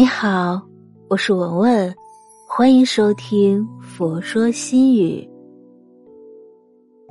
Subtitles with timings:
[0.00, 0.58] 你好，
[1.10, 1.94] 我是文文，
[2.48, 5.20] 欢迎收听《佛说心语》。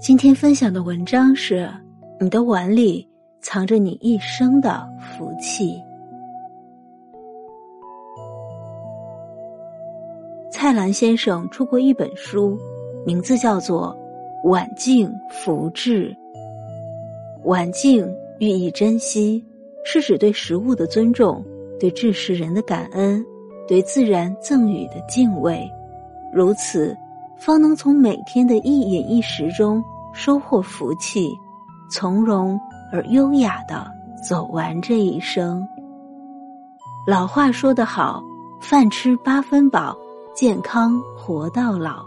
[0.02, 1.70] 今天分享的文章是：
[2.20, 3.08] 你的碗里
[3.42, 5.80] 藏着你一生的福气。
[10.52, 12.58] 蔡澜先生出过一本书，
[13.06, 13.96] 名字叫做
[14.50, 16.10] 《碗净福至》。
[17.44, 19.46] 碗净寓意珍惜，
[19.86, 21.46] 是指对食物的尊重，
[21.80, 23.26] 对致世人的感恩，
[23.68, 25.70] 对自然赠予的敬畏。
[26.34, 26.96] 如此，
[27.38, 29.84] 方能从每天的一饮一食中
[30.14, 31.32] 收获福气，
[31.90, 32.60] 从容
[32.92, 33.90] 而优雅的
[34.28, 35.68] 走完这一生。
[37.08, 38.22] 老话说得好
[38.62, 39.98] ：“饭吃八分饱，
[40.36, 42.06] 健康活到老。”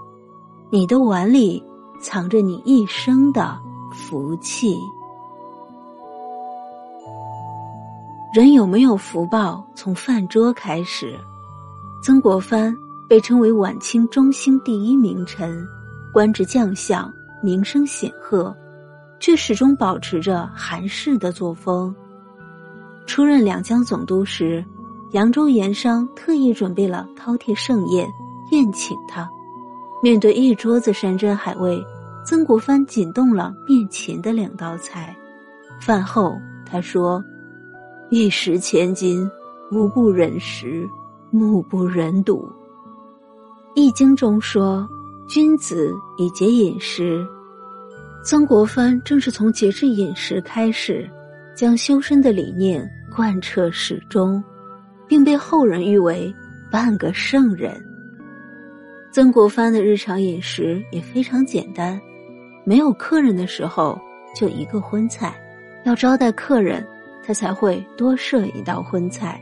[0.71, 1.63] 你的碗里
[2.01, 3.59] 藏着你一生的
[3.93, 4.77] 福气。
[8.33, 11.21] 人有没有福报，从饭桌开始。
[12.03, 12.75] 曾国藩
[13.07, 15.63] 被称为晚清中兴第一名臣，
[16.15, 17.13] 官至将相，
[17.43, 18.57] 名声显赫，
[19.21, 21.95] 却始终保持着韩式的作风。
[23.05, 24.65] 出任两江总督时，
[25.11, 28.09] 扬州盐商特意准备了饕餮盛宴
[28.51, 29.29] 宴请他。
[30.03, 31.85] 面对一桌子山珍海味，
[32.25, 35.15] 曾国藩仅动了面前的两道菜。
[35.83, 36.35] 饭后，
[36.65, 37.23] 他说。
[38.15, 39.27] 一食千金，
[39.71, 40.87] 无不忍食，
[41.31, 42.47] 目不忍睹。
[43.75, 44.87] 《易经》中说
[45.27, 47.27] ：“君子以节饮食。”
[48.23, 51.11] 曾国藩正是从节制饮食开始，
[51.57, 54.45] 将修身的理念贯彻始终，
[55.09, 56.31] 并被后人誉为
[56.71, 57.83] 半个圣人。
[59.11, 61.99] 曾国藩的日常饮食也非常简单，
[62.63, 63.99] 没有客人的时候
[64.37, 65.35] 就一个荤菜，
[65.87, 66.87] 要招待客人。
[67.25, 69.41] 他才会多设一道荤菜。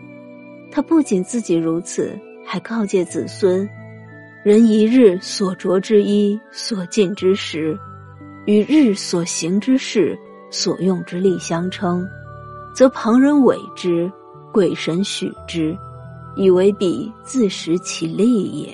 [0.70, 3.68] 他不仅自己如此，还告诫子孙：
[4.44, 7.76] 人一日所着之衣、所进之食，
[8.46, 10.18] 与日所行之事、
[10.50, 12.06] 所用之力相称，
[12.74, 14.10] 则旁人委之，
[14.52, 15.76] 鬼神许之，
[16.36, 18.72] 以为彼自食其力也。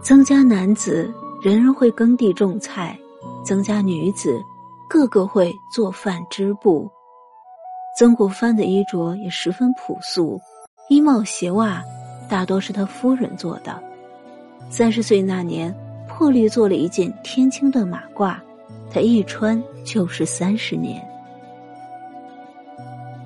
[0.00, 2.96] 增加男子，人人会耕地种菜；
[3.44, 4.42] 增加女子，
[4.88, 6.90] 个个会做饭织布。
[7.94, 10.40] 曾国藩的衣着也十分朴素，
[10.88, 11.84] 衣帽鞋袜
[12.26, 13.78] 大多是他夫人做的。
[14.70, 15.74] 三十岁那年，
[16.08, 18.36] 破例做了一件天青的马褂，
[18.90, 21.06] 他一穿就是三十年。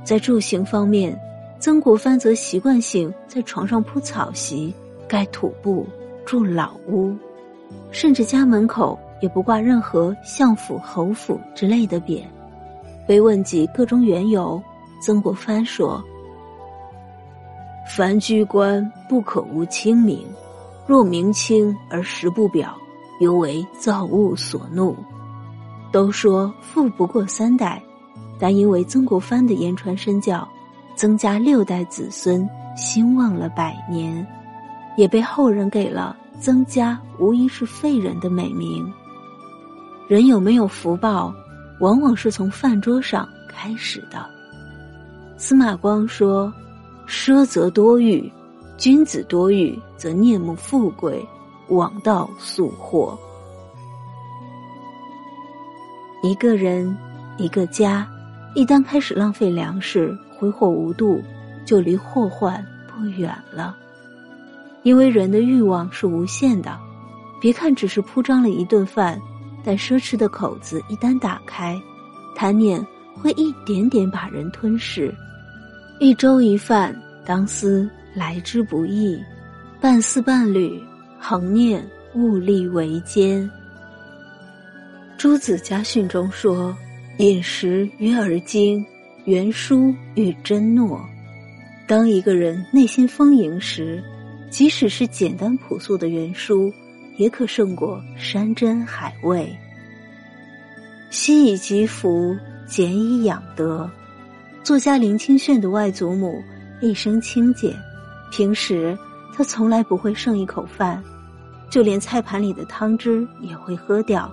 [0.02, 1.16] 在住行方面，
[1.60, 4.74] 曾国藩则习惯性在床上铺草席、
[5.06, 5.86] 盖土布、
[6.24, 7.14] 住老屋，
[7.92, 12.24] 甚至家门口也不挂任何相府、侯府之类的匾。
[13.06, 14.60] 被问及各中缘由，
[15.00, 16.02] 曾国藩说
[17.88, 20.26] ：“凡居官不可无清明，
[20.86, 22.76] 若明清而实不表，
[23.20, 24.96] 犹为造物所怒。”
[25.92, 27.80] 都说富不过三代，
[28.38, 30.46] 但因为曾国藩的言传身教，
[30.96, 32.46] 曾家六代子孙
[32.76, 34.26] 兴旺了百年，
[34.96, 38.92] 也被后人给了“曾家无疑是废人”的美名。
[40.08, 41.32] 人有没有福报？
[41.78, 44.24] 往往是从饭桌上开始的。
[45.36, 46.52] 司马光说
[47.06, 48.30] ：“奢则多欲，
[48.78, 51.24] 君子多欲则念慕富贵，
[51.68, 53.16] 枉道速祸。”
[56.22, 56.96] 一个人，
[57.36, 58.08] 一个家，
[58.54, 61.22] 一旦开始浪费粮食、挥霍无度，
[61.64, 63.76] 就离祸患不远了。
[64.82, 66.76] 因为人的欲望是无限的，
[67.40, 69.20] 别看只是铺张了一顿饭。
[69.66, 71.76] 但奢侈的口子一旦打开，
[72.36, 72.80] 贪念
[73.14, 75.12] 会一点点把人吞噬。
[75.98, 79.18] 一粥一饭，当思来之不易；
[79.80, 80.80] 半丝半缕，
[81.18, 81.84] 恒念
[82.14, 83.50] 物力维艰。
[85.18, 86.72] 朱子家训中说
[87.18, 88.86] ：“饮食约而精，
[89.24, 91.04] 原书与真诺。”
[91.88, 94.00] 当一个人内心丰盈时，
[94.48, 96.72] 即使是简单朴素的原书。
[97.18, 99.50] 也可胜过山珍海味。
[101.18, 102.36] 惜以积福，
[102.68, 103.90] 俭以养德。
[104.62, 106.42] 作家林清炫的外祖母
[106.82, 107.74] 一生清简，
[108.30, 108.96] 平时
[109.34, 111.02] 她从来不会剩一口饭，
[111.70, 114.30] 就连菜盘里的汤汁也会喝掉，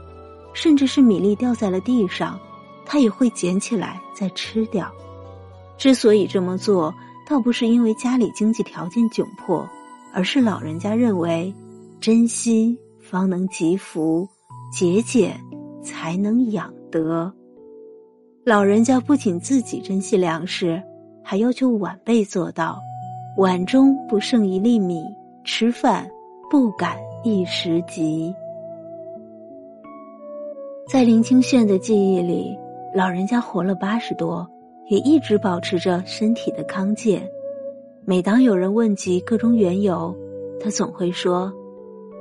[0.54, 2.38] 甚至是米粒掉在了地上，
[2.86, 4.92] 她也会捡起来再吃掉。
[5.78, 6.94] 之所以这么做，
[7.26, 9.66] 倒不是因为家里经济条件窘迫，
[10.14, 11.52] 而是老人家认为。
[12.02, 14.28] 珍惜方能积福，
[14.74, 15.40] 节俭
[15.84, 17.32] 才能养德。
[18.44, 20.82] 老人家不仅自己珍惜粮食，
[21.22, 22.80] 还要求晚辈做到。
[23.38, 25.04] 碗中不剩一粒米，
[25.44, 26.10] 吃饭
[26.50, 28.34] 不敢一时急。
[30.88, 32.58] 在林清炫的记忆里，
[32.94, 34.48] 老人家活了八十多，
[34.88, 37.28] 也一直保持着身体的康健。
[38.06, 40.16] 每当有人问及各种缘由，
[40.60, 41.52] 他总会说：“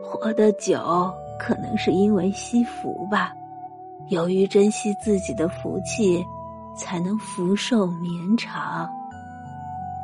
[0.00, 0.78] 活得久，
[1.38, 3.34] 可能是因为惜福吧。
[4.08, 6.24] 由于珍惜自己的福气，
[6.76, 8.88] 才能福寿绵长。”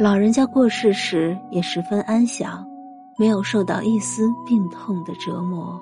[0.00, 2.65] 老人家过世时也十分安详，
[3.17, 5.81] 没有受到一丝病痛的折磨。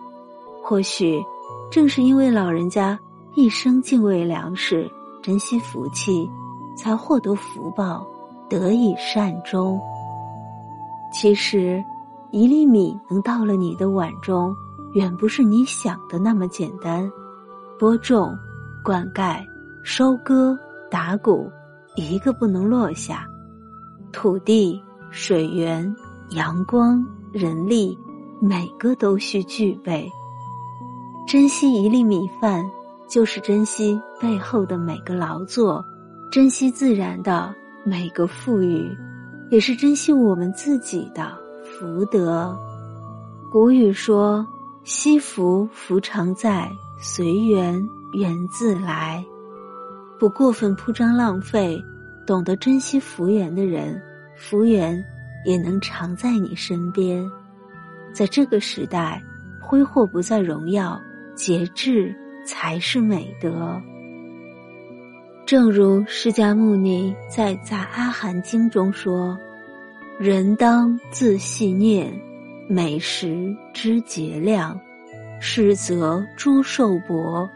[0.63, 1.23] 或许，
[1.71, 2.99] 正是因为老人家
[3.35, 4.91] 一生敬畏粮食、
[5.23, 6.29] 珍惜福气，
[6.77, 8.07] 才获得福报，
[8.49, 9.79] 得以善终。
[11.13, 11.85] 其实，
[12.31, 14.53] 一粒米能到了你的碗中，
[14.95, 17.09] 远不是你想的那么简单。
[17.79, 18.37] 播种、
[18.83, 19.45] 灌溉、
[19.83, 20.59] 收割、
[20.91, 21.51] 打谷，
[21.95, 23.27] 一个不能落下。
[24.13, 25.95] 土地、水源、
[26.31, 27.99] 阳光、人力，
[28.41, 30.11] 每个都需具备。
[31.29, 32.65] 珍惜一粒米饭，
[33.09, 35.85] 就是珍惜背后的每个劳作，
[36.31, 38.91] 珍惜自然的每个富裕，
[39.51, 41.31] 也是珍惜我们自己的
[41.63, 42.57] 福德。
[43.51, 44.47] 古语说
[44.85, 46.69] ：“惜福，福常在；
[46.99, 49.25] 随缘，缘自来。”
[50.19, 51.83] 不过分铺张浪费。
[52.27, 54.03] 懂得珍惜福缘的人，
[54.35, 55.01] 福缘
[55.45, 57.25] 也能常在你身边。
[58.13, 59.23] 在这个时代，
[59.63, 61.01] 挥霍不在荣耀，
[61.37, 62.13] 节制
[62.45, 63.81] 才是美德。
[65.47, 69.39] 正如释迦牟尼在《杂阿含经》中说
[70.19, 72.13] ：“人当自细念，
[72.69, 74.77] 美食知节量，
[75.41, 77.49] 是则诸寿薄，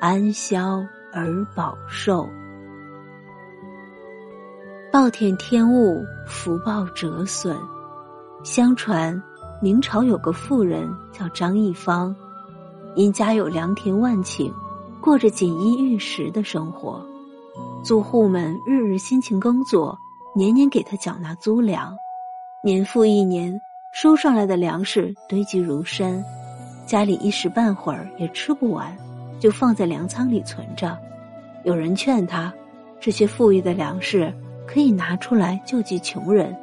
[0.00, 2.28] 安消而保寿。”
[4.90, 7.56] 暴殄天物，福报折损。
[8.42, 9.20] 相传，
[9.60, 12.14] 明朝有个妇人叫张一芳，
[12.94, 14.52] 因家有良田万顷，
[15.00, 17.04] 过着锦衣玉食的生活。
[17.84, 19.96] 租户们日日辛勤耕作，
[20.34, 21.94] 年年给他缴纳租粮。
[22.62, 23.60] 年复一年，
[23.92, 26.24] 收上来的粮食堆积如山，
[26.88, 28.96] 家里一时半会儿也吃不完，
[29.38, 30.98] 就放在粮仓里存着。
[31.62, 32.50] 有人劝他，
[32.98, 34.32] 这些富裕的粮食。
[34.66, 36.54] 可以拿出来救济穷人，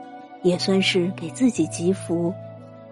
[0.43, 2.31] 也算是给自己积福，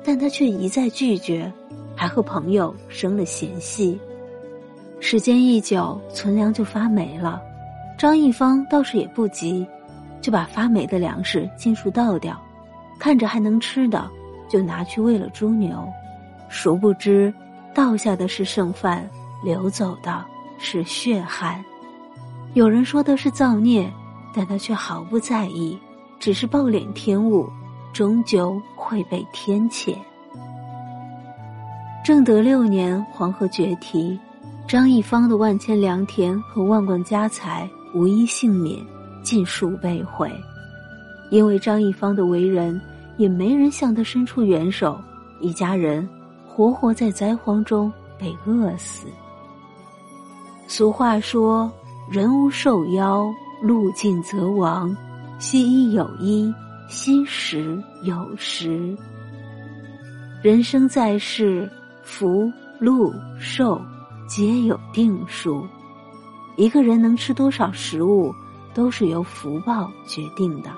[0.03, 1.53] 但他却一再拒绝，
[1.95, 3.99] 还和朋友生了嫌隙。
[4.99, 7.39] 时间一久，存粮就发霉了。
[7.95, 9.67] 张一芳倒是也不急，
[10.19, 12.35] 就把发霉的粮食尽数倒掉，
[12.97, 14.09] 看着还能吃的，
[14.49, 15.87] 就拿去喂了猪牛。
[16.53, 17.33] 殊不知，
[17.73, 19.09] 倒下的是剩饭，
[19.43, 20.23] 流走的
[20.59, 21.63] 是血汗。
[22.53, 23.91] 有人说的是造孽。
[24.35, 25.77] 但他却毫不在意，
[26.19, 27.47] 只是暴殄天物，
[27.93, 29.95] 终究会被天谴。
[32.03, 34.19] 正德六年，黄河决堤，
[34.67, 38.83] 张一芳的万千良田和万贯家财无一幸免，
[39.21, 40.31] 尽数被毁。
[41.29, 42.81] 因为张一芳的为人，
[43.17, 44.99] 也没人向他伸出援手，
[45.41, 46.09] 一家人
[46.55, 49.07] 活活在灾荒中被饿死。
[50.67, 51.71] 俗话说
[52.11, 53.31] ：“人无受夭。”
[53.63, 54.93] 路尽则亡，
[55.39, 56.53] 惜衣有衣，
[56.89, 58.93] 惜食有食。
[60.41, 61.71] 人生在世，
[62.03, 63.79] 福禄寿
[64.27, 65.65] 皆有定数。
[66.57, 68.35] 一个人能吃多少食物，
[68.73, 70.69] 都是由福报决定的。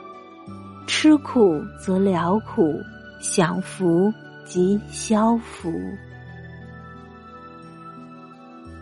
[0.86, 2.80] 吃苦则了苦，
[3.20, 4.14] 享福
[4.46, 5.74] 即消福。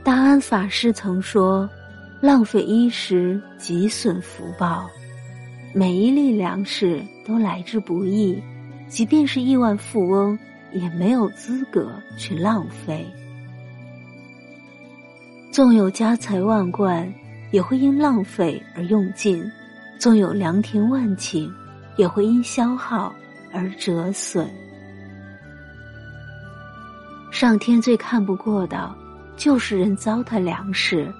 [0.03, 1.69] 大安法师曾说。
[2.21, 4.89] 浪费衣食，即损福报。
[5.73, 8.41] 每一粒粮食都来之不易，
[8.87, 10.39] 即便是亿万富翁，
[10.71, 13.05] 也没有资格去浪费。
[15.51, 17.13] 纵有家财万贯，
[17.51, 19.43] 也会因浪费而用尽；
[19.99, 21.51] 纵有良田万顷，
[21.97, 23.13] 也会因消耗
[23.51, 24.49] 而折损。
[27.43, 28.95] 上天最看不过的，
[29.35, 31.13] 就是人糟蹋粮食。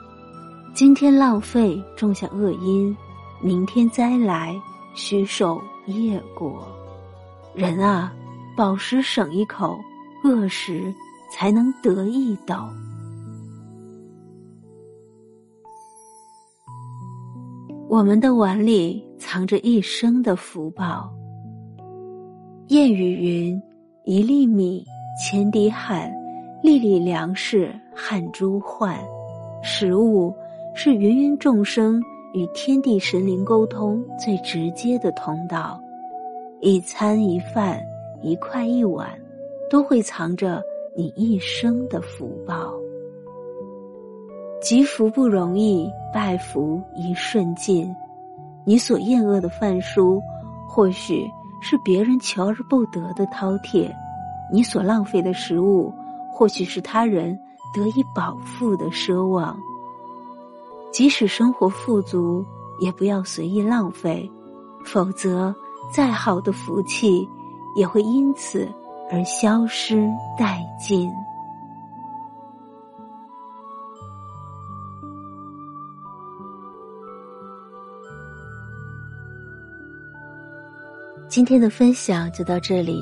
[0.74, 2.96] 今天浪费种下恶因，
[3.42, 4.56] 明天灾来
[4.96, 6.66] 须受业果。
[7.54, 8.14] 人啊，
[8.56, 9.78] 饱食省一口，
[10.24, 10.96] 饿食
[11.30, 12.56] 才能得一斗。
[17.90, 21.14] 我们的碗里藏着一生的福报。
[22.70, 23.62] 谚语云
[24.08, 24.86] ：“一粒米，
[25.18, 26.10] 千滴汗；
[26.62, 29.00] 粒粒粮食，汗珠换。”
[29.62, 30.34] 食物。
[30.76, 32.02] 是芸芸众生
[32.34, 35.80] 与天地神灵沟通最直接的通道。
[36.62, 37.80] 一餐一饭，
[38.24, 39.08] 一块一碗，
[39.70, 40.64] 都会藏着
[40.96, 42.74] 你一生的福报。
[44.60, 47.96] 积福不容易，败福一瞬间。
[48.66, 50.20] 你所厌恶的饭书，
[50.68, 51.24] 或许
[51.62, 53.94] 是别人求而不得的饕餮；
[54.54, 55.92] 你所浪费的食物，
[56.32, 57.36] 或许是他人
[57.74, 59.60] 得以饱腹的奢望。
[60.92, 62.46] 即使生活富足，
[62.80, 64.32] 也不要随意浪费，
[64.86, 65.54] 否则
[65.92, 67.28] 再好的福气
[67.76, 68.70] 也会因此
[69.12, 69.96] 而消失
[70.38, 71.12] 殆尽。
[81.28, 83.02] 今天的分享就到这里。